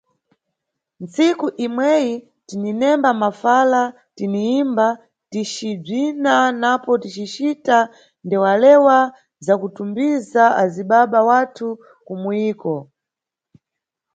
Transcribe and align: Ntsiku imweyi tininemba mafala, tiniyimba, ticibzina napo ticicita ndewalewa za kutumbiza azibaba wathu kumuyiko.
Ntsiku 1.03 1.45
imweyi 1.65 2.13
tininemba 2.47 3.09
mafala, 3.21 3.81
tiniyimba, 4.15 4.87
ticibzina 5.31 6.33
napo 6.61 6.91
ticicita 7.01 7.77
ndewalewa 8.25 8.97
za 9.45 9.53
kutumbiza 9.61 10.43
azibaba 10.63 11.19
wathu 11.29 11.67
kumuyiko. 12.05 12.73